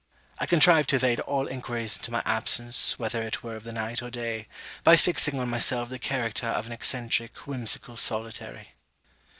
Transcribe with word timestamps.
I 0.39 0.47
contrived 0.47 0.89
to 0.89 0.95
evade 0.95 1.19
all 1.19 1.45
enquiries 1.45 1.95
into 1.95 2.09
my 2.09 2.23
absence, 2.25 2.97
whether 2.97 3.21
it 3.21 3.43
were 3.43 3.55
of 3.55 3.63
the 3.63 3.71
night 3.71 4.01
or 4.01 4.09
day, 4.09 4.47
by 4.83 4.95
fixing 4.95 5.39
on 5.39 5.47
myself 5.47 5.89
the 5.89 5.99
character 5.99 6.47
of 6.47 6.65
an 6.65 6.71
eccentric 6.71 7.37
whimsical 7.45 7.97
solitary. 7.97 8.73